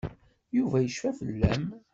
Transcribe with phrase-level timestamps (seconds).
[0.57, 1.65] Yuba yecfa fell-am.